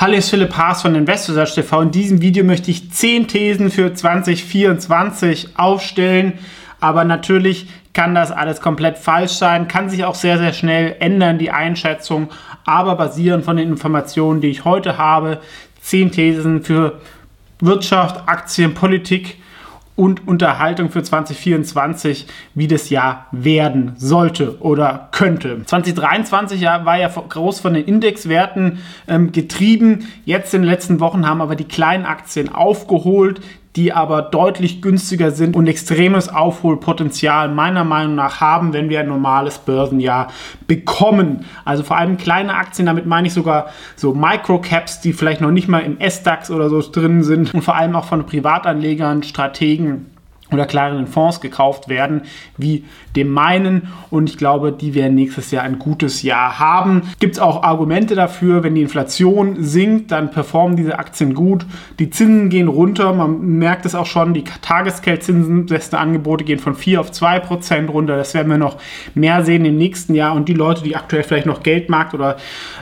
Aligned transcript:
Hallo, 0.00 0.14
ist 0.14 0.30
Philipp 0.30 0.56
Haas 0.56 0.80
von 0.80 0.94
InvestorSearch 0.94 1.56
TV. 1.56 1.82
In 1.82 1.90
diesem 1.90 2.22
Video 2.22 2.42
möchte 2.42 2.70
ich 2.70 2.90
10 2.90 3.28
Thesen 3.28 3.70
für 3.70 3.92
2024 3.92 5.58
aufstellen. 5.58 6.38
Aber 6.80 7.04
natürlich 7.04 7.66
kann 7.92 8.14
das 8.14 8.32
alles 8.32 8.62
komplett 8.62 8.96
falsch 8.96 9.32
sein, 9.32 9.68
kann 9.68 9.90
sich 9.90 10.06
auch 10.06 10.14
sehr, 10.14 10.38
sehr 10.38 10.54
schnell 10.54 10.96
ändern, 11.00 11.36
die 11.36 11.50
Einschätzung. 11.50 12.30
Aber 12.64 12.96
basierend 12.96 13.44
von 13.44 13.58
den 13.58 13.68
Informationen, 13.68 14.40
die 14.40 14.48
ich 14.48 14.64
heute 14.64 14.96
habe, 14.96 15.42
10 15.82 16.12
Thesen 16.12 16.62
für 16.62 16.98
Wirtschaft, 17.60 18.26
Aktien, 18.26 18.72
Politik 18.72 19.36
und 20.00 20.26
Unterhaltung 20.26 20.88
für 20.88 21.02
2024, 21.02 22.26
wie 22.54 22.66
das 22.66 22.88
Jahr 22.88 23.26
werden 23.32 23.92
sollte 23.98 24.58
oder 24.60 25.10
könnte. 25.12 25.62
2023 25.66 26.62
war 26.62 26.96
ja 26.96 27.08
groß 27.08 27.60
von 27.60 27.74
den 27.74 27.84
Indexwerten 27.84 28.78
ähm, 29.06 29.30
getrieben. 29.30 30.08
Jetzt 30.24 30.54
in 30.54 30.62
den 30.62 30.70
letzten 30.70 31.00
Wochen 31.00 31.28
haben 31.28 31.42
aber 31.42 31.54
die 31.54 31.68
kleinen 31.68 32.06
Aktien 32.06 32.48
aufgeholt 32.48 33.42
die 33.76 33.92
aber 33.92 34.22
deutlich 34.22 34.82
günstiger 34.82 35.30
sind 35.30 35.54
und 35.54 35.66
extremes 35.68 36.28
Aufholpotenzial 36.28 37.48
meiner 37.48 37.84
Meinung 37.84 38.16
nach 38.16 38.40
haben, 38.40 38.72
wenn 38.72 38.88
wir 38.88 39.00
ein 39.00 39.08
normales 39.08 39.58
Börsenjahr 39.58 40.28
bekommen. 40.66 41.44
Also 41.64 41.84
vor 41.84 41.96
allem 41.96 42.16
kleine 42.16 42.54
Aktien, 42.54 42.86
damit 42.86 43.06
meine 43.06 43.28
ich 43.28 43.32
sogar 43.32 43.70
so 43.94 44.12
Microcaps, 44.12 45.00
die 45.00 45.12
vielleicht 45.12 45.40
noch 45.40 45.52
nicht 45.52 45.68
mal 45.68 45.80
im 45.80 46.00
S-DAX 46.00 46.50
oder 46.50 46.68
so 46.68 46.80
drin 46.80 47.22
sind 47.22 47.54
und 47.54 47.62
vor 47.62 47.76
allem 47.76 47.94
auch 47.94 48.06
von 48.06 48.26
Privatanlegern, 48.26 49.22
Strategen 49.22 50.06
oder 50.52 50.66
kleineren 50.66 51.06
Fonds 51.06 51.40
gekauft 51.40 51.88
werden, 51.88 52.22
wie 52.56 52.84
dem 53.16 53.28
meinen. 53.28 53.88
Und 54.10 54.30
ich 54.30 54.38
glaube, 54.38 54.72
die 54.72 54.94
werden 54.94 55.14
nächstes 55.14 55.50
Jahr 55.50 55.64
ein 55.64 55.78
gutes 55.78 56.22
Jahr 56.22 56.58
haben. 56.58 57.02
Gibt 57.18 57.34
es 57.34 57.40
auch 57.40 57.62
Argumente 57.62 58.14
dafür, 58.14 58.62
wenn 58.62 58.74
die 58.74 58.82
Inflation 58.82 59.62
sinkt, 59.62 60.10
dann 60.10 60.30
performen 60.30 60.76
diese 60.76 60.98
Aktien 60.98 61.34
gut. 61.34 61.66
Die 61.98 62.10
Zinsen 62.10 62.50
gehen 62.50 62.68
runter. 62.68 63.12
Man 63.12 63.58
merkt 63.58 63.86
es 63.86 63.94
auch 63.94 64.06
schon, 64.06 64.34
die 64.34 64.44
Tagesgeldzinsen, 64.44 65.66
beste 65.66 65.98
Angebote 65.98 66.44
gehen 66.44 66.58
von 66.58 66.74
4 66.74 67.00
auf 67.00 67.12
2 67.12 67.40
Prozent 67.40 67.90
runter. 67.90 68.16
Das 68.16 68.34
werden 68.34 68.50
wir 68.50 68.58
noch 68.58 68.78
mehr 69.14 69.44
sehen 69.44 69.64
im 69.64 69.76
nächsten 69.76 70.14
Jahr. 70.14 70.34
Und 70.34 70.48
die 70.48 70.54
Leute, 70.54 70.82
die 70.82 70.96
aktuell 70.96 71.22
vielleicht 71.22 71.46
noch 71.46 71.62
Geldmarkt 71.62 72.14
oder 72.14 72.36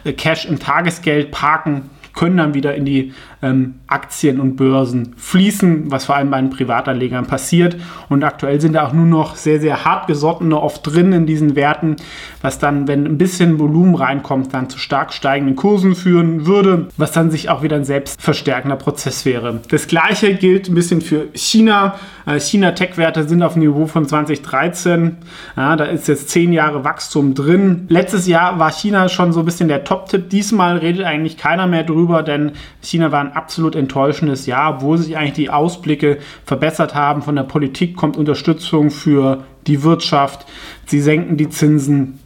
äh, 0.04 0.12
Cash 0.12 0.46
im 0.46 0.58
Tagesgeld 0.58 1.30
parken, 1.30 1.90
können 2.14 2.36
dann 2.36 2.54
wieder 2.54 2.74
in 2.74 2.84
die 2.84 3.12
ähm, 3.42 3.76
Aktien 3.86 4.40
und 4.40 4.56
Börsen 4.56 5.14
fließen, 5.16 5.90
was 5.90 6.06
vor 6.06 6.16
allem 6.16 6.30
bei 6.30 6.40
den 6.40 6.50
Privatanlegern 6.50 7.26
passiert. 7.26 7.76
Und 8.08 8.24
aktuell 8.24 8.60
sind 8.60 8.74
da 8.74 8.86
auch 8.86 8.92
nur 8.92 9.06
noch 9.06 9.36
sehr, 9.36 9.60
sehr 9.60 9.84
hartgesottene 9.84 10.60
oft 10.60 10.86
drin 10.86 11.12
in 11.12 11.26
diesen 11.26 11.56
Werten, 11.56 11.96
was 12.42 12.58
dann, 12.58 12.88
wenn 12.88 13.06
ein 13.06 13.18
bisschen 13.18 13.58
Volumen 13.58 13.94
reinkommt, 13.94 14.54
dann 14.54 14.68
zu 14.68 14.78
stark 14.78 15.12
steigenden 15.12 15.56
Kursen 15.56 15.94
führen 15.94 16.46
würde, 16.46 16.88
was 16.96 17.12
dann 17.12 17.30
sich 17.30 17.48
auch 17.48 17.62
wieder 17.62 17.76
ein 17.76 17.84
selbstverstärkender 17.84 18.76
Prozess 18.76 19.24
wäre. 19.24 19.60
Das 19.70 19.86
gleiche 19.86 20.34
gilt 20.34 20.68
ein 20.68 20.74
bisschen 20.74 21.00
für 21.00 21.28
China. 21.34 21.96
Äh, 22.26 22.40
China-Tech-Werte 22.40 23.28
sind 23.28 23.42
auf 23.42 23.54
dem 23.54 23.60
Niveau 23.60 23.86
von 23.86 24.06
2013. 24.06 25.16
Ja, 25.56 25.76
da 25.76 25.84
ist 25.84 26.08
jetzt 26.08 26.28
zehn 26.30 26.52
Jahre 26.52 26.84
Wachstum 26.84 27.34
drin. 27.34 27.86
Letztes 27.88 28.26
Jahr 28.26 28.58
war 28.58 28.72
China 28.72 29.08
schon 29.08 29.32
so 29.32 29.40
ein 29.40 29.46
bisschen 29.46 29.68
der 29.68 29.84
Top-Tipp. 29.84 30.30
Diesmal 30.30 30.78
redet 30.78 31.04
eigentlich 31.04 31.36
keiner 31.36 31.66
mehr 31.66 31.84
drüber, 31.84 32.22
denn 32.22 32.52
China 32.82 33.12
war 33.12 33.27
ein 33.28 33.36
absolut 33.36 33.74
enttäuschendes 33.74 34.46
Jahr, 34.46 34.76
obwohl 34.76 34.98
sich 34.98 35.16
eigentlich 35.16 35.34
die 35.34 35.50
Ausblicke 35.50 36.18
verbessert 36.44 36.94
haben. 36.94 37.22
Von 37.22 37.36
der 37.36 37.42
Politik 37.44 37.96
kommt 37.96 38.16
Unterstützung 38.16 38.90
für 38.90 39.44
die 39.66 39.82
Wirtschaft. 39.82 40.46
Sie 40.86 41.00
senken 41.00 41.36
die 41.36 41.48
Zinsen. 41.48 42.20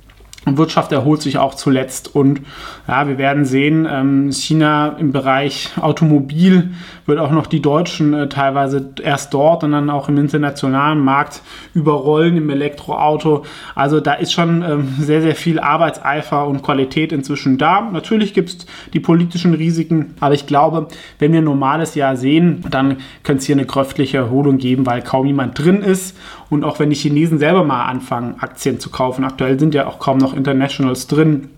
Wirtschaft 0.44 0.90
erholt 0.92 1.22
sich 1.22 1.38
auch 1.38 1.54
zuletzt 1.54 2.14
und 2.14 2.40
ja, 2.88 3.06
wir 3.06 3.16
werden 3.16 3.44
sehen, 3.44 3.86
ähm, 3.88 4.32
China 4.32 4.96
im 4.98 5.12
Bereich 5.12 5.70
Automobil 5.80 6.72
wird 7.06 7.18
auch 7.20 7.30
noch 7.30 7.46
die 7.46 7.62
Deutschen 7.62 8.12
äh, 8.12 8.28
teilweise 8.28 8.92
erst 9.02 9.32
dort 9.34 9.62
und 9.62 9.72
dann 9.72 9.88
auch 9.88 10.08
im 10.08 10.18
internationalen 10.18 10.98
Markt 10.98 11.42
überrollen 11.74 12.36
im 12.36 12.50
Elektroauto. 12.50 13.44
Also 13.75 14.00
da 14.00 14.14
ist 14.14 14.32
schon 14.32 14.62
ähm, 14.62 14.88
sehr, 14.98 15.22
sehr 15.22 15.36
viel 15.36 15.60
Arbeitseifer 15.60 16.47
und 16.47 16.62
Qualität 16.62 17.12
inzwischen 17.12 17.56
da. 17.56 17.81
Natürlich 17.81 18.34
gibt 18.34 18.48
es 18.48 18.66
die 18.92 19.00
politischen 19.00 19.54
Risiken, 19.54 20.14
aber 20.19 20.34
ich 20.34 20.47
glaube, 20.47 20.88
wenn 21.20 21.32
wir 21.32 21.41
ein 21.41 21.44
normales 21.44 21.94
Jahr 21.94 22.16
sehen, 22.16 22.64
dann 22.69 22.98
könnte 23.22 23.41
es 23.41 23.47
hier 23.47 23.56
eine 23.56 23.66
kräftliche 23.66 24.19
Erholung 24.19 24.58
geben, 24.58 24.86
weil 24.86 25.02
kaum 25.02 25.26
jemand 25.26 25.58
drin 25.58 25.82
ist 25.82 26.16
und 26.52 26.64
auch 26.64 26.78
wenn 26.78 26.91
die 26.91 26.97
Chinesen 26.97 27.38
selber 27.38 27.64
mal 27.64 27.84
anfangen, 27.86 28.34
Aktien 28.41 28.78
zu 28.78 28.91
kaufen, 28.91 29.25
aktuell 29.25 29.58
sind 29.58 29.75
ja 29.75 29.86
auch 29.86 29.98
kaum 29.98 30.19
noch 30.19 30.31
Internationals 30.34 31.06
drin, 31.06 31.48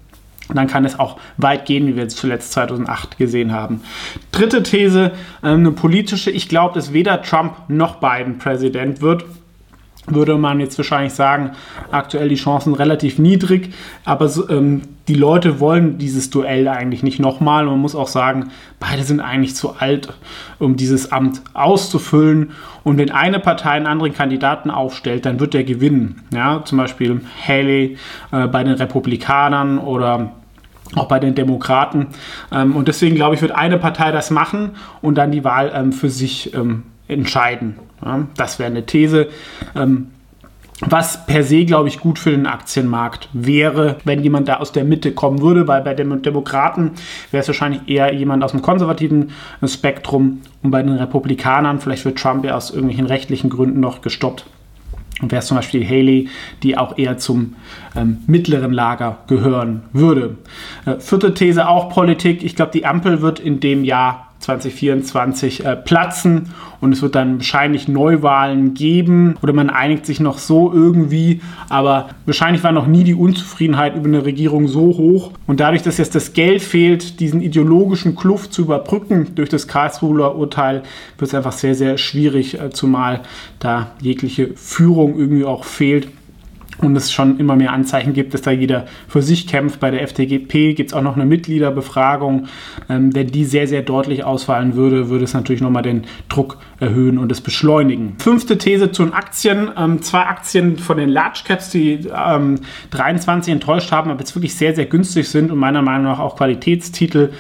dann 0.53 0.67
kann 0.67 0.85
es 0.85 0.99
auch 0.99 1.19
weit 1.39 1.65
gehen, 1.65 1.87
wie 1.87 1.97
wir 1.97 2.05
es 2.05 2.17
zuletzt 2.17 2.53
2008 2.53 3.17
gesehen 3.17 3.53
haben. 3.53 3.83
Dritte 4.31 4.63
These, 4.63 5.13
ähm, 5.43 5.61
eine 5.61 5.73
politische. 5.73 6.31
Ich 6.31 6.49
glaube, 6.49 6.75
dass 6.75 6.93
weder 6.93 7.23
Trump 7.23 7.55
noch 7.69 7.97
Biden 7.97 8.39
Präsident 8.39 9.01
wird 9.01 9.25
würde 10.07 10.37
man 10.37 10.61
jetzt 10.61 10.77
wahrscheinlich 10.79 11.15
sagen, 11.15 11.53
aktuell 11.91 12.29
die 12.29 12.35
Chancen 12.35 12.75
relativ 12.75 13.19
niedrig, 13.19 13.73
aber 14.05 14.31
ähm, 14.51 14.83
die 15.09 15.15
Leute 15.15 15.61
wollen 15.61 15.99
dieses 15.99 16.31
Duell 16.31 16.67
eigentlich 16.67 17.03
nicht 17.03 17.21
nochmal. 17.21 17.67
Man 17.67 17.79
muss 17.79 17.95
auch 17.95 18.09
sagen, 18.09 18.51
beide 18.81 19.03
sind 19.03 19.21
eigentlich 19.21 19.55
zu 19.55 19.75
alt, 19.79 20.13
um 20.59 20.77
dieses 20.77 21.13
Amt 21.13 21.43
auszufüllen. 21.53 22.53
Und 22.85 22.97
wenn 22.97 23.11
eine 23.11 23.39
Partei 23.39 23.73
einen 23.73 23.87
anderen 23.87 24.15
Kandidaten 24.15 24.71
aufstellt, 24.71 25.27
dann 25.27 25.41
wird 25.41 25.53
der 25.53 25.65
gewinnen. 25.65 26.23
Ja, 26.33 26.63
zum 26.65 26.79
Beispiel 26.79 27.21
Haley 27.47 27.99
äh, 28.33 28.47
bei 28.47 28.65
den 28.65 28.75
Republikanern 28.75 29.79
oder 29.79 30.33
auch 30.97 31.09
bei 31.09 31.19
den 31.19 31.35
Demokraten. 31.35 32.09
Ähm, 32.51 32.75
und 32.75 32.89
deswegen 32.89 33.15
glaube 33.15 33.35
ich, 33.35 33.43
wird 33.43 33.53
eine 33.53 33.79
Partei 33.79 34.11
das 34.11 34.31
machen 34.31 34.71
und 35.03 35.17
dann 35.17 35.33
die 35.33 35.45
Wahl 35.45 35.71
ähm, 35.75 35.93
für 35.93 36.09
sich 36.09 36.55
ähm, 36.55 36.85
entscheiden. 37.09 37.77
Ja, 38.05 38.27
das 38.37 38.59
wäre 38.59 38.71
eine 38.71 38.87
These. 38.87 39.29
Ähm, 39.75 40.09
was 40.81 41.25
per 41.27 41.45
se, 41.45 41.65
glaube 41.65 41.89
ich, 41.89 42.01
gut 42.01 42.19
für 42.19 42.33
den 42.33 42.47
Aktienmarkt 42.47 43.29
wäre, 43.33 43.97
wenn 44.05 44.23
jemand 44.23 44.49
da 44.49 44.57
aus 44.57 44.73
der 44.73 44.85
Mitte 44.85 45.13
kommen 45.13 45.41
würde, 45.41 45.69
weil 45.69 45.83
bei 45.83 45.95
den 45.95 46.23
Demokraten 46.23 46.93
wäre 47.31 47.43
es 47.43 47.49
wahrscheinlich 47.49 47.83
eher 47.87 48.13
jemand 48.13 48.43
aus 48.43 48.51
dem 48.51 48.61
konservativen 48.61 49.31
Spektrum 49.65 50.43
und 50.63 50.71
bei 50.71 50.83
den 50.83 50.97
Republikanern, 50.97 51.81
vielleicht 51.81 52.05
wird 52.05 52.19
Trump 52.19 52.45
ja 52.45 52.57
aus 52.57 52.71
irgendwelchen 52.71 53.07
rechtlichen 53.07 53.51
Gründen 53.51 53.81
noch 53.81 54.03
gestoppt. 54.03 54.47
Und 55.23 55.31
wäre 55.31 55.41
es 55.41 55.47
zum 55.47 55.57
Beispiel 55.57 55.87
Haley, 55.87 56.29
die 56.65 56.77
auch 56.77 56.99
eher 56.99 57.19
zum 57.19 57.55
ähm, 57.95 58.19
mittleren 58.27 58.73
Lager 58.73 59.19
gehören 59.29 59.85
würde. 59.93 60.39
Äh, 60.87 60.99
vierte 60.99 61.35
These 61.35 61.69
auch 61.69 61.89
Politik. 61.89 62.43
Ich 62.43 62.57
glaube, 62.57 62.73
die 62.73 62.85
Ampel 62.85 63.23
wird 63.23 63.39
in 63.39 63.61
dem 63.61 63.85
Jahr 63.85 64.24
2024 64.45 65.65
äh, 65.65 65.77
platzen 65.77 66.51
und 66.81 66.93
es 66.93 67.03
wird 67.03 67.15
dann 67.15 67.39
wahrscheinlich 67.39 67.89
Neuwahlen 67.89 68.75
geben 68.75 69.37
oder 69.43 69.53
man 69.53 69.71
einigt 69.71 70.07
sich 70.07 70.21
noch 70.21 70.39
so 70.39 70.73
irgendwie, 70.73 71.41
aber 71.69 72.11
wahrscheinlich 72.27 72.63
war 72.63 72.73
noch 72.73 72.87
nie 72.87 73.05
die 73.05 73.15
Unzufriedenheit 73.15 73.97
über 73.97 74.07
eine 74.07 74.25
Regierung 74.25 74.69
so 74.69 74.83
hoch 74.83 75.33
und 75.47 75.61
dadurch, 75.61 75.83
dass 75.83 75.99
jetzt 75.99 76.15
das 76.15 76.33
Geld 76.33 76.63
fehlt, 76.63 77.21
diesen 77.21 77.41
ideologischen 77.41 78.17
Kluft 78.17 78.53
zu 78.53 78.63
überbrücken 78.63 79.35
durch 79.35 79.49
das 79.49 79.67
Karlsruher 79.67 80.37
Urteil, 80.37 80.83
wird 81.19 81.29
es 81.29 81.35
einfach 81.35 81.53
sehr, 81.53 81.75
sehr 81.75 81.99
schwierig, 81.99 82.61
äh, 82.61 82.71
zumal 82.71 83.21
da 83.59 83.93
jegliche 84.01 84.51
Führung 84.55 85.19
irgendwie 85.19 85.45
auch 85.45 85.65
fehlt 85.65 86.09
und 86.79 86.97
es 86.97 87.13
schon 87.13 87.39
immer 87.39 87.57
mehr 87.57 87.73
Anzeichen 87.73 88.13
gibt, 88.13 88.35
dass 88.35 88.43
da 88.43 88.51
jeder 88.51 88.87
für 89.09 89.23
sich 89.23 89.47
kämpft. 89.47 89.81
Bei 89.81 89.91
der 89.91 90.03
FDGP 90.03 90.75
gibt 90.75 90.91
es 90.91 90.95
auch 90.95 91.03
noch 91.03 91.15
eine 91.17 91.25
Mitgliederbefragung. 91.25 92.47
Ähm, 92.89 93.15
wenn 93.15 93.29
die 93.29 93.45
sehr, 93.45 93.67
sehr 93.67 93.83
deutlich 93.83 94.25
ausfallen 94.25 94.75
würde, 94.75 95.09
würde 95.09 95.25
es 95.25 95.35
natürlich 95.35 95.63
nochmal 95.63 95.83
den 95.83 96.05
Druck 96.29 96.59
erhöhen 96.81 97.19
und 97.19 97.31
es 97.31 97.41
beschleunigen. 97.41 98.17
Fünfte 98.19 98.59
These 98.59 98.93
zu 98.93 99.05
den 99.05 99.15
Aktien. 99.15 99.71
Ähm, 99.77 100.03
zwei 100.03 100.21
Aktien 100.21 100.79
von 100.79 100.97
den 100.97 101.09
Large 101.09 101.43
Caps, 101.47 101.71
die 101.71 102.07
ähm, 102.15 102.61
23 102.91 103.53
enttäuscht 103.53 103.93
haben, 103.93 104.11
aber 104.11 104.21
jetzt 104.21 104.35
wirklich 104.35 104.55
sehr, 104.55 104.75
sehr 104.75 104.87
günstig 104.87 105.29
sind 105.29 105.51
und 105.51 105.59
meiner 105.59 105.83
Meinung 105.83 106.05
nach 106.05 106.19
auch 106.19 106.37
Qualitätstitel. 106.37 107.31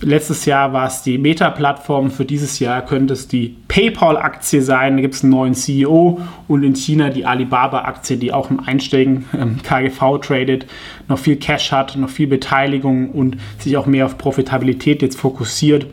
Letztes 0.00 0.44
Jahr 0.44 0.72
war 0.72 0.88
es 0.88 1.02
die 1.02 1.18
Meta-Plattform, 1.18 2.10
für 2.10 2.24
dieses 2.24 2.58
Jahr 2.58 2.84
könnte 2.84 3.14
es 3.14 3.28
die 3.28 3.56
PayPal-Aktie 3.68 4.60
sein. 4.60 4.96
Da 4.96 5.02
gibt 5.02 5.14
es 5.14 5.22
einen 5.22 5.30
neuen 5.30 5.54
CEO 5.54 6.20
und 6.48 6.62
in 6.62 6.74
China 6.74 7.10
die 7.10 7.24
Alibaba-Aktie, 7.24 8.16
die 8.16 8.32
auch 8.32 8.50
im 8.50 8.60
einstelligen 8.60 9.24
ähm, 9.38 9.62
KGV 9.62 10.18
tradet, 10.20 10.66
noch 11.08 11.18
viel 11.18 11.36
Cash 11.36 11.72
hat, 11.72 11.96
noch 11.96 12.10
viel 12.10 12.26
Beteiligung 12.26 13.10
und 13.10 13.36
sich 13.58 13.76
auch 13.76 13.86
mehr 13.86 14.06
auf 14.06 14.18
Profitabilität 14.18 15.00
jetzt 15.00 15.18
fokussiert. 15.18 15.86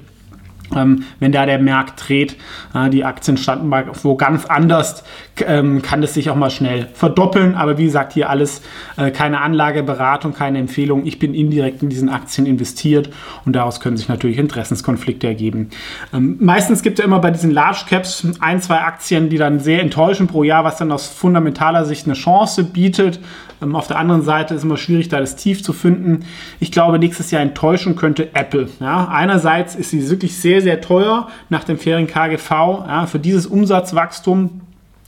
Ähm, 0.76 1.04
wenn 1.20 1.32
da 1.32 1.46
der 1.46 1.60
Markt 1.60 2.08
dreht, 2.08 2.38
äh, 2.74 2.90
die 2.90 3.04
Aktien 3.04 3.38
standen 3.38 3.68
mal 3.68 3.86
wo 4.04 4.16
ganz 4.16 4.46
anders, 4.46 5.04
ähm, 5.46 5.82
kann 5.82 6.04
es 6.04 6.14
sich 6.14 6.30
auch 6.30 6.36
mal 6.36 6.50
schnell 6.50 6.88
verdoppeln. 6.94 7.56
Aber 7.56 7.78
wie 7.78 7.86
gesagt, 7.86 8.14
hier 8.14 8.30
alles 8.30 8.62
äh, 8.98 9.12
keine 9.12 9.42
Anlageberatung, 9.42 10.34
keine 10.34 10.60
Empfehlung. 10.60 11.06
Ich 11.06 11.20
bin 11.20 11.34
indirekt 11.34 11.84
in 11.84 11.90
diesen 11.90 12.10
Aktien 12.10 12.46
investiert 12.46 13.10
und 13.46 13.54
daraus 13.56 13.80
können 13.80 13.98
sich 13.98 14.08
natürlich 14.08 14.38
Interessenskonflikte 14.38 15.28
ergeben. 15.28 15.70
Ähm, 16.14 16.38
meistens 16.40 16.82
gibt 16.84 17.00
es 17.00 17.04
ja 17.04 17.06
immer 17.06 17.20
bei 17.20 17.32
diesen 17.32 17.52
Large 17.52 17.86
Caps 17.90 18.28
ein, 18.40 18.62
zwei 18.62 18.80
Aktien, 18.80 19.30
die 19.30 19.38
dann 19.38 19.60
sehr 19.60 19.82
enttäuschen 19.82 20.28
pro 20.28 20.44
Jahr, 20.44 20.64
was 20.64 20.78
dann 20.78 20.92
aus 20.92 21.08
fundamentaler 21.08 21.86
Sicht 21.86 22.06
eine 22.06 22.16
Chance 22.16 22.64
bietet. 22.64 23.20
Ähm, 23.62 23.76
auf 23.76 23.88
der 23.88 23.98
anderen 23.98 24.22
Seite 24.22 24.54
ist 24.54 24.64
immer 24.64 24.78
schwierig, 24.78 25.10
da 25.10 25.20
das 25.20 25.36
Tief 25.36 25.64
zu 25.64 25.74
finden. 25.74 26.26
Ich 26.60 26.72
glaube, 26.72 27.00
nächstes 27.00 27.32
Jahr 27.32 27.42
enttäuschen 27.42 27.96
könnte 27.96 28.34
Apple. 28.36 28.70
Ja, 28.80 29.08
einerseits 29.08 29.76
ist 29.76 29.92
sie 29.92 30.10
wirklich 30.10 30.38
sehr, 30.38 30.62
sehr 30.62 30.82
teuer 30.82 31.28
nach 31.50 31.64
dem 31.64 31.78
fairen 31.78 32.08
KGV. 32.08 32.50
Ja, 32.50 33.06
für 33.06 33.20
dieses 33.20 33.48
Umsatzwachstum 33.48 34.62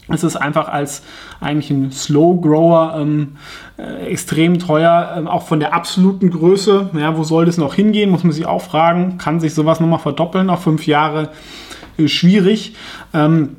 ist 0.08 0.22
es 0.22 0.36
einfach 0.36 0.68
als 0.68 1.02
eigentlich 1.40 1.70
ein 1.70 1.90
Slow 1.90 2.40
Grower 2.40 2.94
ähm, 2.98 3.36
äh, 3.78 4.06
extrem 4.06 4.58
teuer, 4.58 5.14
ähm, 5.16 5.28
auch 5.28 5.46
von 5.46 5.60
der 5.60 5.72
absoluten 5.72 6.30
Größe. 6.30 6.90
Ja, 6.98 7.16
wo 7.16 7.24
soll 7.24 7.46
das 7.46 7.56
noch 7.56 7.74
hingehen, 7.74 8.10
muss 8.10 8.22
man 8.22 8.32
sich 8.32 8.44
auch 8.44 8.60
fragen. 8.60 9.16
Kann 9.16 9.40
sich 9.40 9.54
sowas 9.54 9.80
nochmal 9.80 9.98
verdoppeln 9.98 10.50
auf 10.50 10.62
fünf 10.62 10.86
Jahre? 10.86 11.30
Äh, 11.96 12.08
schwierig. 12.08 12.74
Ähm, 13.14 13.56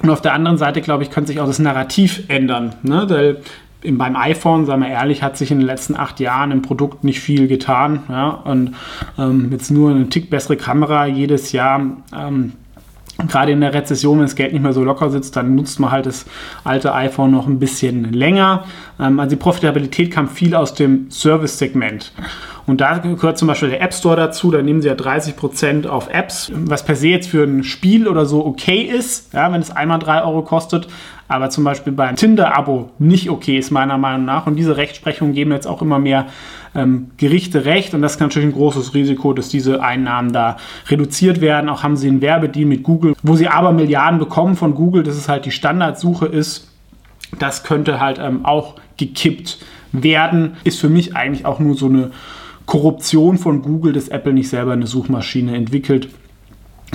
und 0.00 0.10
auf 0.10 0.20
der 0.20 0.34
anderen 0.34 0.58
Seite, 0.58 0.80
glaube 0.80 1.02
ich, 1.02 1.10
könnte 1.10 1.28
sich 1.28 1.40
auch 1.40 1.46
das 1.46 1.58
Narrativ 1.58 2.22
ändern. 2.28 2.76
Ne? 2.82 3.06
Weil 3.08 3.40
beim 3.82 4.16
iPhone, 4.16 4.66
sagen 4.66 4.82
wir 4.82 4.88
ehrlich, 4.88 5.22
hat 5.22 5.36
sich 5.36 5.50
in 5.50 5.58
den 5.58 5.66
letzten 5.66 5.96
acht 5.96 6.20
Jahren 6.20 6.50
im 6.50 6.62
Produkt 6.62 7.04
nicht 7.04 7.20
viel 7.20 7.46
getan. 7.46 8.02
Ja? 8.08 8.28
Und 8.28 8.74
ähm, 9.18 9.48
jetzt 9.52 9.70
nur 9.70 9.90
eine 9.90 10.08
Tick 10.08 10.30
bessere 10.30 10.56
Kamera 10.56 11.06
jedes 11.06 11.52
Jahr. 11.52 11.80
Ähm, 12.16 12.52
Gerade 13.26 13.50
in 13.50 13.60
der 13.60 13.74
Rezession, 13.74 14.18
wenn 14.18 14.26
das 14.26 14.36
Geld 14.36 14.52
nicht 14.52 14.62
mehr 14.62 14.72
so 14.72 14.84
locker 14.84 15.10
sitzt, 15.10 15.34
dann 15.34 15.56
nutzt 15.56 15.80
man 15.80 15.90
halt 15.90 16.06
das 16.06 16.24
alte 16.62 16.94
iPhone 16.94 17.32
noch 17.32 17.48
ein 17.48 17.58
bisschen 17.58 18.12
länger. 18.12 18.64
Ähm, 19.00 19.18
also 19.18 19.30
die 19.30 19.40
Profitabilität 19.40 20.12
kam 20.12 20.28
viel 20.28 20.54
aus 20.54 20.74
dem 20.74 21.10
Service-Segment. 21.10 22.12
Und 22.68 22.82
da 22.82 22.98
gehört 22.98 23.38
zum 23.38 23.48
Beispiel 23.48 23.70
der 23.70 23.80
App 23.80 23.94
Store 23.94 24.14
dazu, 24.14 24.50
da 24.50 24.60
nehmen 24.60 24.82
sie 24.82 24.88
ja 24.88 24.94
30% 24.94 25.86
auf 25.86 26.10
Apps, 26.10 26.52
was 26.54 26.84
per 26.84 26.96
se 26.96 27.08
jetzt 27.08 27.28
für 27.28 27.42
ein 27.42 27.64
Spiel 27.64 28.06
oder 28.06 28.26
so 28.26 28.44
okay 28.44 28.82
ist, 28.82 29.32
ja, 29.32 29.50
wenn 29.50 29.62
es 29.62 29.70
einmal 29.70 29.98
3 29.98 30.22
Euro 30.24 30.42
kostet, 30.42 30.86
aber 31.28 31.48
zum 31.48 31.64
Beispiel 31.64 31.94
beim 31.94 32.16
Tinder-Abo 32.16 32.90
nicht 32.98 33.30
okay 33.30 33.56
ist, 33.56 33.70
meiner 33.70 33.96
Meinung 33.96 34.26
nach. 34.26 34.46
Und 34.46 34.56
diese 34.56 34.76
Rechtsprechungen 34.76 35.32
geben 35.32 35.50
jetzt 35.52 35.66
auch 35.66 35.80
immer 35.80 35.98
mehr 35.98 36.26
ähm, 36.74 37.10
Gerichte 37.16 37.64
recht 37.64 37.94
und 37.94 38.02
das 38.02 38.12
ist 38.12 38.20
natürlich 38.20 38.48
ein 38.48 38.54
großes 38.54 38.92
Risiko, 38.92 39.32
dass 39.32 39.48
diese 39.48 39.82
Einnahmen 39.82 40.32
da 40.32 40.58
reduziert 40.88 41.40
werden. 41.40 41.70
Auch 41.70 41.82
haben 41.82 41.96
sie 41.96 42.08
einen 42.08 42.20
Werbedeal 42.20 42.66
mit 42.66 42.82
Google, 42.82 43.14
wo 43.22 43.34
sie 43.34 43.48
aber 43.48 43.72
Milliarden 43.72 44.18
bekommen 44.18 44.56
von 44.56 44.74
Google, 44.74 45.04
dass 45.04 45.16
es 45.16 45.28
halt 45.28 45.46
die 45.46 45.52
Standardsuche 45.52 46.26
ist. 46.26 46.70
Das 47.38 47.64
könnte 47.64 47.98
halt 47.98 48.18
ähm, 48.18 48.44
auch 48.44 48.74
gekippt 48.98 49.58
werden. 49.92 50.58
Ist 50.64 50.80
für 50.80 50.90
mich 50.90 51.16
eigentlich 51.16 51.46
auch 51.46 51.60
nur 51.60 51.74
so 51.74 51.86
eine 51.86 52.10
Korruption 52.68 53.38
von 53.38 53.62
Google, 53.62 53.94
dass 53.94 54.08
Apple 54.08 54.34
nicht 54.34 54.50
selber 54.50 54.74
eine 54.74 54.86
Suchmaschine 54.86 55.56
entwickelt. 55.56 56.10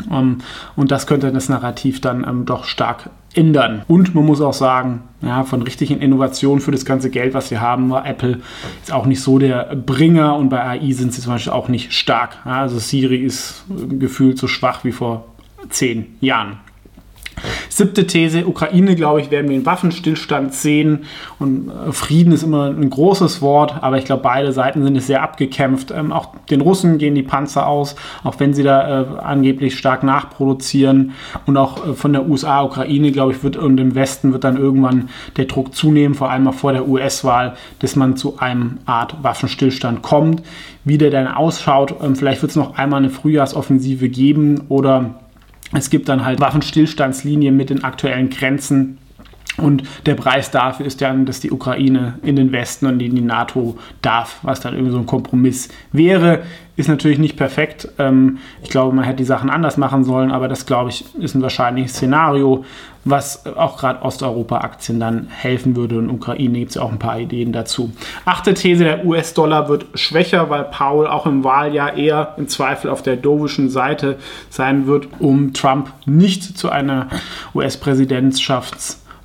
Um, 0.07 0.13
ähm, 0.13 0.37
und 0.75 0.91
das 0.91 1.07
könnte 1.07 1.31
das 1.31 1.49
Narrativ 1.49 1.99
dann 1.99 2.25
ähm, 2.27 2.45
doch 2.45 2.65
stark 2.65 3.09
ändern. 3.33 3.81
Und 3.87 4.13
man 4.13 4.25
muss 4.25 4.39
auch 4.39 4.53
sagen, 4.53 5.01
ja, 5.21 5.43
von 5.43 5.63
richtigen 5.63 5.99
Innovationen 5.99 6.61
für 6.61 6.71
das 6.71 6.85
ganze 6.85 7.09
Geld, 7.09 7.33
was 7.33 7.49
sie 7.49 7.57
haben, 7.57 7.89
war 7.89 8.05
Apple 8.05 8.41
ist 8.83 8.91
auch 8.91 9.07
nicht 9.07 9.21
so 9.21 9.39
der 9.39 9.75
Bringer 9.75 10.35
und 10.35 10.49
bei 10.49 10.63
AI 10.63 10.91
sind 10.91 11.11
sie 11.11 11.21
zum 11.21 11.33
Beispiel 11.33 11.53
auch 11.53 11.69
nicht 11.69 11.91
stark. 11.91 12.37
Ja, 12.45 12.61
also 12.61 12.77
Siri 12.77 13.17
ist 13.17 13.65
gefühlt 13.89 14.37
so 14.37 14.47
schwach 14.47 14.83
wie 14.83 14.91
vor 14.91 15.25
zehn 15.69 16.17
Jahren. 16.21 16.59
Siebte 17.75 18.05
These, 18.05 18.45
Ukraine, 18.45 18.95
glaube 18.95 19.19
ich, 19.19 19.31
werden 19.31 19.49
wir 19.49 19.55
einen 19.55 19.65
Waffenstillstand 19.65 20.53
sehen. 20.53 21.05
Und 21.39 21.69
äh, 21.69 21.91
Frieden 21.91 22.31
ist 22.31 22.43
immer 22.43 22.67
ein 22.67 22.87
großes 22.87 23.41
Wort, 23.41 23.81
aber 23.81 23.97
ich 23.97 24.05
glaube, 24.05 24.21
beide 24.21 24.51
Seiten 24.51 24.83
sind 24.83 24.95
es 24.95 25.07
sehr 25.07 25.23
abgekämpft. 25.23 25.89
Ähm, 25.89 26.11
auch 26.11 26.35
den 26.51 26.61
Russen 26.61 26.99
gehen 26.99 27.15
die 27.15 27.23
Panzer 27.23 27.65
aus, 27.65 27.95
auch 28.23 28.39
wenn 28.39 28.53
sie 28.53 28.61
da 28.61 29.01
äh, 29.01 29.05
angeblich 29.23 29.75
stark 29.75 30.03
nachproduzieren. 30.03 31.13
Und 31.47 31.57
auch 31.57 31.83
äh, 31.83 31.93
von 31.93 32.13
der 32.13 32.29
USA, 32.29 32.61
Ukraine, 32.61 33.11
glaube 33.11 33.31
ich, 33.31 33.43
wird 33.43 33.57
und 33.57 33.79
im 33.79 33.95
Westen 33.95 34.33
wird 34.33 34.43
dann 34.43 34.57
irgendwann 34.57 35.09
der 35.37 35.45
Druck 35.45 35.73
zunehmen, 35.73 36.13
vor 36.13 36.29
allem 36.29 36.47
auch 36.47 36.53
vor 36.53 36.73
der 36.73 36.87
US-Wahl, 36.87 37.55
dass 37.79 37.95
man 37.95 38.15
zu 38.17 38.37
einem 38.37 38.77
Art 38.85 39.23
Waffenstillstand 39.23 40.03
kommt. 40.03 40.43
Wie 40.85 40.99
der 40.99 41.09
dann 41.09 41.27
ausschaut, 41.27 41.95
ähm, 42.03 42.15
vielleicht 42.15 42.43
wird 42.43 42.51
es 42.51 42.55
noch 42.55 42.77
einmal 42.77 42.99
eine 42.99 43.09
Frühjahrsoffensive 43.09 44.09
geben 44.09 44.65
oder 44.69 45.15
es 45.73 45.89
gibt 45.89 46.09
dann 46.09 46.25
halt 46.25 46.39
Waffenstillstandslinien 46.39 47.55
mit 47.55 47.69
den 47.69 47.83
aktuellen 47.83 48.29
Grenzen. 48.29 48.97
Und 49.57 49.83
der 50.05 50.15
Preis 50.15 50.49
dafür 50.49 50.85
ist 50.85 51.01
dann, 51.01 51.25
dass 51.25 51.39
die 51.39 51.51
Ukraine 51.51 52.15
in 52.23 52.35
den 52.35 52.51
Westen 52.51 52.87
und 52.87 52.99
in 53.01 53.15
die 53.15 53.21
NATO 53.21 53.77
darf, 54.01 54.39
was 54.41 54.61
dann 54.61 54.73
irgendwie 54.73 54.91
so 54.91 54.97
ein 54.97 55.05
Kompromiss 55.05 55.69
wäre. 55.91 56.41
Ist 56.75 56.89
natürlich 56.89 57.19
nicht 57.19 57.37
perfekt. 57.37 57.87
Ähm, 57.99 58.39
ich 58.63 58.69
glaube, 58.69 58.95
man 58.95 59.05
hätte 59.05 59.17
die 59.17 59.25
Sachen 59.25 59.51
anders 59.51 59.77
machen 59.77 60.03
sollen, 60.03 60.31
aber 60.31 60.47
das, 60.47 60.65
glaube 60.65 60.89
ich, 60.89 61.05
ist 61.19 61.35
ein 61.35 61.43
wahrscheinliches 61.43 61.93
Szenario, 61.93 62.65
was 63.05 63.45
auch 63.45 63.77
gerade 63.77 64.01
Osteuropa-Aktien 64.01 64.99
dann 64.99 65.27
helfen 65.29 65.75
würde. 65.75 65.99
Und 65.99 66.09
Ukraine 66.09 66.57
gibt 66.57 66.71
es 66.71 66.77
auch 66.77 66.91
ein 66.91 66.97
paar 66.97 67.19
Ideen 67.19 67.51
dazu. 67.51 67.91
Achte 68.25 68.55
These, 68.55 68.85
der 68.85 69.05
US-Dollar 69.05 69.69
wird 69.69 69.85
schwächer, 69.93 70.49
weil 70.49 70.63
Paul 70.63 71.05
auch 71.05 71.27
im 71.27 71.43
Wahljahr 71.43 71.95
eher 71.95 72.33
im 72.37 72.47
Zweifel 72.47 72.89
auf 72.89 73.03
der 73.03 73.17
dovischen 73.17 73.69
Seite 73.69 74.17
sein 74.49 74.87
wird, 74.87 75.09
um 75.19 75.53
Trump 75.53 75.91
nicht 76.07 76.57
zu 76.57 76.71
einer 76.71 77.07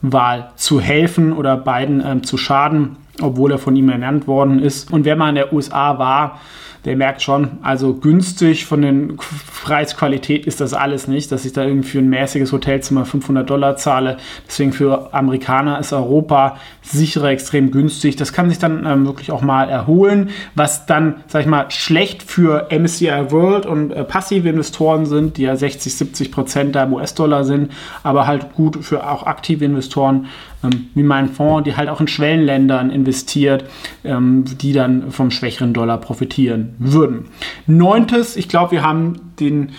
US-Präsidentschaftswahl 0.03 0.51
zu 0.57 0.81
helfen 0.81 1.33
oder 1.33 1.57
Biden 1.57 2.03
ähm, 2.05 2.23
zu 2.23 2.37
schaden, 2.37 2.97
obwohl 3.21 3.53
er 3.53 3.59
von 3.59 3.77
ihm 3.77 3.89
ernannt 3.89 4.27
worden 4.27 4.61
ist. 4.61 4.93
Und 4.93 5.05
wenn 5.05 5.19
man 5.19 5.31
in 5.31 5.35
der 5.37 5.53
USA 5.53 5.99
war, 5.99 6.41
der 6.85 6.97
merkt 6.97 7.23
schon, 7.23 7.59
also 7.63 7.95
günstig 7.95 8.65
von 8.65 8.83
den 8.83 9.19
Preisqualität 9.63 10.47
ist 10.47 10.61
das 10.61 10.75
alles 10.75 11.09
nicht, 11.09 11.33
dass 11.33 11.45
ich 11.45 11.53
da 11.53 11.65
irgendwie 11.65 11.89
für 11.89 11.99
ein 11.99 12.09
mäßiges 12.09 12.53
Hotelzimmer 12.53 13.05
500 13.05 13.49
Dollar 13.49 13.77
zahle. 13.77 14.17
Deswegen 14.47 14.73
für 14.73 15.13
Amerikaner 15.13 15.79
ist 15.81 15.93
Europa 15.93 16.57
sicherer 16.83 17.31
extrem 17.31 17.73
günstig. 17.73 18.17
Das 18.17 18.33
kann 18.33 18.49
sich 18.49 18.59
dann 18.59 18.87
ähm, 18.87 19.07
wirklich 19.07 19.33
auch 19.33 19.43
mal 19.43 19.69
erholen, 19.69 20.31
was 20.55 20.87
dann, 20.87 21.17
sag 21.27 21.43
ich 21.43 21.47
mal, 21.47 21.71
schlecht 21.71 22.23
für 22.23 22.69
MSCI 22.71 23.31
World 23.31 23.67
und 23.67 23.91
äh, 23.91 24.05
passive 24.05 24.49
Investoren 24.49 25.05
sind, 25.05 25.37
die 25.37 25.43
ja 25.43 25.57
60, 25.57 25.95
70 25.95 26.33
Prozent 26.33 26.75
da 26.77 26.85
im 26.85 26.95
US-Dollar 26.95 27.45
sind, 27.45 27.73
aber 28.03 28.27
halt 28.27 28.55
gut 28.55 28.85
für 28.85 29.09
auch 29.09 29.27
aktive 29.27 29.65
Investoren 29.65 30.27
ähm, 30.65 30.89
wie 30.95 31.03
mein 31.03 31.29
Fonds, 31.29 31.65
die 31.65 31.77
halt 31.77 31.89
auch 31.89 32.01
in 32.01 32.09
Schwellenländern 32.09 32.91
investiert, 32.91 33.65
ähm, 34.05 34.45
die 34.45 34.73
dann 34.73 35.11
vom 35.11 35.31
schwächeren 35.31 35.73
Dollar 35.73 35.99
profitieren 35.99 36.75
würden. 36.79 37.27
Neuntes, 37.67 38.37
ich 38.37 38.49
glaube, 38.49 38.73
wir 38.73 38.83
haben 38.83 39.33
den 39.39 39.73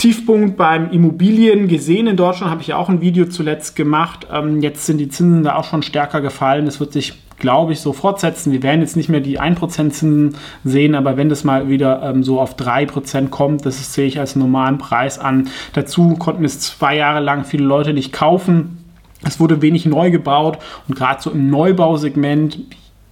Tiefpunkt 0.00 0.56
beim 0.56 0.90
Immobilien 0.90 1.68
gesehen. 1.68 2.06
In 2.06 2.16
Deutschland 2.16 2.50
habe 2.50 2.62
ich 2.62 2.68
ja 2.68 2.76
auch 2.76 2.88
ein 2.88 3.02
Video 3.02 3.26
zuletzt 3.26 3.76
gemacht. 3.76 4.26
Ähm, 4.32 4.62
jetzt 4.62 4.86
sind 4.86 4.96
die 4.96 5.08
Zinsen 5.08 5.42
da 5.42 5.56
auch 5.56 5.64
schon 5.64 5.82
stärker 5.82 6.22
gefallen. 6.22 6.64
Das 6.64 6.80
wird 6.80 6.94
sich, 6.94 7.12
glaube 7.38 7.74
ich, 7.74 7.80
so 7.80 7.92
fortsetzen. 7.92 8.50
Wir 8.50 8.62
werden 8.62 8.80
jetzt 8.80 8.96
nicht 8.96 9.10
mehr 9.10 9.20
die 9.20 9.38
1% 9.38 9.68
Zinsen 9.68 10.36
sehen, 10.64 10.94
aber 10.94 11.18
wenn 11.18 11.28
das 11.28 11.44
mal 11.44 11.68
wieder 11.68 12.02
ähm, 12.02 12.22
so 12.22 12.40
auf 12.40 12.56
3% 12.56 13.28
kommt, 13.28 13.66
das 13.66 13.92
sehe 13.92 14.06
ich 14.06 14.18
als 14.18 14.36
normalen 14.36 14.78
Preis 14.78 15.18
an. 15.18 15.48
Dazu 15.74 16.14
konnten 16.16 16.46
es 16.46 16.60
zwei 16.60 16.96
Jahre 16.96 17.20
lang 17.20 17.44
viele 17.44 17.64
Leute 17.64 17.92
nicht 17.92 18.10
kaufen. 18.10 18.79
Es 19.22 19.40
wurde 19.40 19.62
wenig 19.62 19.86
neu 19.86 20.10
gebaut 20.10 20.58
und 20.88 20.96
gerade 20.96 21.20
so 21.20 21.30
im 21.30 21.50
Neubausegment 21.50 22.58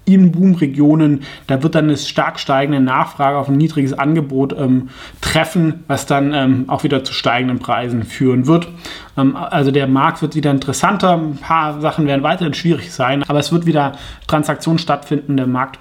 in 0.08 0.32
Boomregionen, 0.32 1.22
da 1.46 1.62
wird 1.62 1.74
dann 1.74 1.84
eine 1.84 1.98
stark 1.98 2.40
steigende 2.40 2.80
Nachfrage 2.80 3.36
auf 3.36 3.48
ein 3.48 3.58
niedriges 3.58 3.92
Angebot 3.92 4.56
ähm, 4.58 4.88
treffen, 5.20 5.84
was 5.86 6.06
dann 6.06 6.32
ähm, 6.32 6.64
auch 6.68 6.82
wieder 6.82 7.04
zu 7.04 7.12
steigenden 7.12 7.58
Preisen 7.58 8.04
führen 8.04 8.46
wird. 8.46 8.68
Ähm, 9.18 9.36
also 9.36 9.70
der 9.70 9.86
Markt 9.86 10.22
wird 10.22 10.34
wieder 10.34 10.50
interessanter, 10.50 11.12
ein 11.12 11.36
paar 11.36 11.82
Sachen 11.82 12.06
werden 12.06 12.22
weiterhin 12.22 12.54
schwierig 12.54 12.90
sein, 12.90 13.22
aber 13.28 13.38
es 13.38 13.52
wird 13.52 13.66
wieder 13.66 13.92
Transaktionen 14.26 14.78
stattfinden, 14.78 15.36
der 15.36 15.46
Markt 15.46 15.78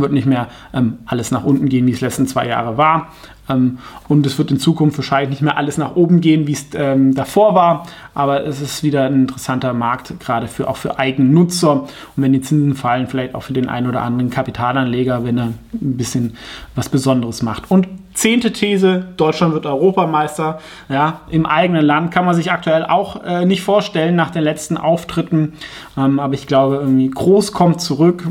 wird 0.00 0.12
nicht 0.12 0.26
mehr 0.26 0.48
ähm, 0.72 0.98
alles 1.06 1.30
nach 1.30 1.44
unten 1.44 1.68
gehen, 1.68 1.86
wie 1.86 1.92
es 1.92 2.00
letzten 2.00 2.26
zwei 2.26 2.46
Jahre 2.46 2.76
war. 2.76 3.08
Ähm, 3.50 3.78
und 4.08 4.26
es 4.26 4.38
wird 4.38 4.50
in 4.50 4.58
Zukunft 4.58 4.96
wahrscheinlich 4.98 5.30
nicht 5.30 5.42
mehr 5.42 5.56
alles 5.56 5.78
nach 5.78 5.96
oben 5.96 6.20
gehen, 6.20 6.46
wie 6.46 6.52
es 6.52 6.66
ähm, 6.74 7.14
davor 7.14 7.54
war. 7.54 7.86
Aber 8.14 8.46
es 8.46 8.60
ist 8.60 8.82
wieder 8.82 9.04
ein 9.04 9.14
interessanter 9.14 9.72
Markt, 9.74 10.18
gerade 10.20 10.46
für, 10.46 10.68
auch 10.68 10.76
für 10.76 10.98
Eigennutzer. 10.98 11.82
Und 11.82 11.90
wenn 12.16 12.32
die 12.32 12.40
Zinsen 12.40 12.74
fallen, 12.74 13.06
vielleicht 13.06 13.34
auch 13.34 13.42
für 13.42 13.52
den 13.52 13.68
einen 13.68 13.88
oder 13.88 14.02
anderen 14.02 14.30
Kapitalanleger, 14.30 15.24
wenn 15.24 15.38
er 15.38 15.44
ein 15.44 15.96
bisschen 15.96 16.36
was 16.74 16.88
Besonderes 16.88 17.42
macht. 17.42 17.70
Und 17.70 17.88
zehnte 18.14 18.52
These, 18.52 19.06
Deutschland 19.16 19.54
wird 19.54 19.66
Europameister. 19.66 20.60
Ja, 20.88 21.22
Im 21.30 21.46
eigenen 21.46 21.84
Land 21.84 22.10
kann 22.12 22.24
man 22.24 22.34
sich 22.34 22.52
aktuell 22.52 22.84
auch 22.84 23.24
äh, 23.24 23.46
nicht 23.46 23.62
vorstellen 23.62 24.16
nach 24.16 24.30
den 24.30 24.42
letzten 24.42 24.76
Auftritten. 24.76 25.54
Ähm, 25.96 26.18
aber 26.18 26.34
ich 26.34 26.46
glaube, 26.46 26.76
irgendwie 26.76 27.10
groß 27.10 27.52
kommt 27.52 27.80
zurück. 27.80 28.26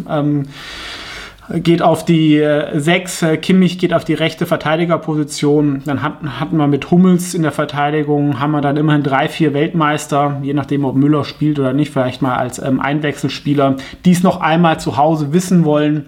Geht 1.52 1.82
auf 1.82 2.06
die 2.06 2.46
6, 2.76 3.22
äh, 3.24 3.38
Kimmich 3.38 3.80
geht 3.80 3.94
auf 3.94 4.06
die 4.06 4.14
rechte 4.14 4.46
Verteidigerposition. 4.46 5.82
Dann 5.84 6.04
hat, 6.04 6.18
hatten 6.40 6.58
wir 6.58 6.68
mit 6.68 6.92
Hummels 6.92 7.34
in 7.34 7.42
der 7.42 7.52
Verteidigung, 7.52 8.40
haben 8.40 8.52
wir 8.52 8.62
dann 8.62 8.78
immerhin 8.78 9.02
drei, 9.02 9.28
vier 9.28 9.56
Weltmeister, 9.56 10.40
je 10.44 10.54
nachdem, 10.54 10.86
ob 10.86 10.96
Müller 10.96 11.24
spielt 11.24 11.58
oder 11.58 11.74
nicht, 11.74 11.92
vielleicht 11.92 12.22
mal 12.22 12.36
als 12.36 12.60
ähm, 12.60 12.80
Einwechselspieler, 12.80 13.78
die 14.06 14.12
es 14.12 14.22
noch 14.22 14.42
einmal 14.42 14.80
zu 14.80 14.98
Hause 14.98 15.34
wissen 15.34 15.66
wollen. 15.66 16.06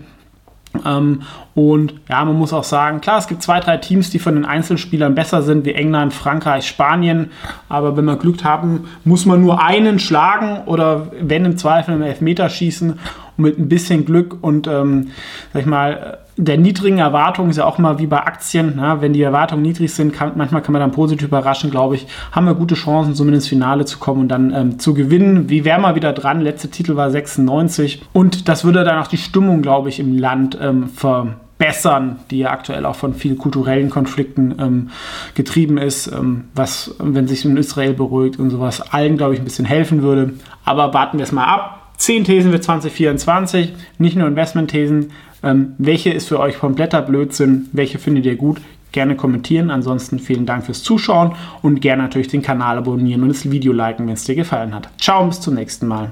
Ähm, 0.86 1.24
und 1.54 1.96
ja, 2.10 2.24
man 2.24 2.38
muss 2.38 2.54
auch 2.54 2.64
sagen, 2.64 3.02
klar, 3.02 3.18
es 3.18 3.28
gibt 3.28 3.44
zwei, 3.44 3.60
drei 3.60 3.78
Teams, 3.78 4.10
die 4.10 4.20
von 4.20 4.36
den 4.36 4.46
Einzelspielern 4.46 5.16
besser 5.16 5.42
sind, 5.42 5.66
wie 5.66 5.74
England, 5.74 6.14
Frankreich, 6.14 6.68
Spanien. 6.68 7.32
Aber 7.68 7.98
wenn 7.98 8.06
wir 8.06 8.16
Glück 8.16 8.44
haben, 8.44 8.86
muss 9.04 9.26
man 9.26 9.42
nur 9.42 9.62
einen 9.62 10.00
schlagen 10.00 10.64
oder 10.66 11.12
wenn 11.20 11.46
im 11.46 11.58
Zweifel 11.58 11.96
im 11.96 12.02
Elfmeter 12.02 12.48
schießen. 12.50 13.00
Und 13.38 13.44
mit 13.44 13.60
ein 13.60 13.70
bisschen 13.70 14.06
Glück 14.06 14.38
und, 14.42 14.68
ähm, 14.68 15.08
sag 15.54 15.62
ich 15.62 15.68
mal, 15.68 16.20
der 16.38 16.58
niedrigen 16.58 16.98
Erwartung 16.98 17.50
ist 17.50 17.58
ja 17.58 17.66
auch 17.66 17.78
mal 17.78 18.00
wie 18.00 18.08
bei 18.08 18.20
Aktien. 18.20 18.74
Na, 18.78 19.02
wenn 19.02 19.14
die 19.14 19.22
Erwartungen 19.22 19.62
niedrig 19.62 19.94
sind, 19.94 20.14
kann, 20.14 20.34
manchmal 20.36 20.62
kann 20.62 20.74
man 20.74 20.80
dann 20.80 20.92
positiv 20.92 21.28
überraschen, 21.28 21.70
glaube 21.70 21.96
ich. 21.96 22.08
Haben 22.32 22.46
wir 22.46 22.56
gute 22.56 22.76
Chancen, 22.76 23.16
zumindest 23.16 23.46
ins 23.46 23.50
Finale 23.50 23.86
zu 23.86 24.00
kommen 24.00 24.22
und 24.22 24.30
dann 24.30 24.54
ähm, 24.54 24.80
zu 24.80 24.94
gewinnen. 24.94 25.50
Wie 25.50 25.66
wären 25.66 25.82
wir 25.82 25.96
wieder 25.96 26.14
dran? 26.14 26.42
Letzter 26.42 26.72
Titel 26.72 26.96
war 26.96 27.12
96. 27.12 28.02
Und 28.14 28.48
das 28.48 28.64
würde 28.64 28.84
dann 28.84 29.00
auch 29.00 29.08
die 29.08 29.18
Stimmung, 29.18 29.62
glaube 29.62 29.90
ich, 29.90 30.00
im 30.00 30.18
Land 30.18 30.58
ähm, 30.60 30.90
verbessern, 30.90 32.18
die 32.32 32.40
ja 32.40 32.52
aktuell 32.52 32.86
auch 32.86 32.96
von 32.96 33.14
vielen 33.14 33.38
kulturellen 33.38 33.90
Konflikten 33.90 34.56
ähm, 34.60 34.90
getrieben 35.36 35.78
ist, 35.78 36.08
ähm, 36.08 36.46
was, 36.56 36.96
wenn 36.98 37.28
sich 37.28 37.46
in 37.46 37.58
Israel 37.58 37.94
beruhigt 37.94 38.40
und 38.40 38.50
sowas, 38.50 38.82
allen, 38.82 39.18
glaube 39.18 39.34
ich, 39.34 39.40
ein 39.42 39.46
bisschen 39.46 39.66
helfen 39.66 40.02
würde. 40.02 40.34
Aber 40.66 40.94
warten 40.94 41.18
wir 41.18 41.24
es 41.24 41.32
mal 41.32 41.46
ab. 41.46 41.81
Zehn 42.02 42.24
Thesen 42.24 42.52
für 42.52 42.60
2024, 42.60 43.74
nicht 44.00 44.18
nur 44.18 44.28
Investmentthesen. 44.28 45.12
Ähm, 45.44 45.76
welche 45.78 46.10
ist 46.10 46.30
für 46.30 46.40
euch 46.40 46.58
kompletter 46.58 47.04
Blödsinn? 47.04 47.70
Welche 47.74 48.00
findet 48.00 48.26
ihr 48.26 48.38
gut? 48.38 48.60
Gerne 48.92 49.16
kommentieren. 49.16 49.70
Ansonsten 49.70 50.18
vielen 50.18 50.48
Dank 50.48 50.66
fürs 50.66 50.82
Zuschauen 50.82 51.34
und 51.62 51.80
gerne 51.80 52.02
natürlich 52.02 52.28
den 52.28 52.42
Kanal 52.42 52.80
abonnieren 52.80 53.22
und 53.22 53.30
das 53.30 53.52
Video 53.52 53.72
liken, 53.72 54.08
wenn 54.08 54.16
es 54.16 54.24
dir 54.24 54.34
gefallen 54.34 54.74
hat. 54.74 54.90
Ciao, 55.00 55.28
bis 55.28 55.42
zum 55.42 55.54
nächsten 55.54 55.86
Mal. 55.86 56.10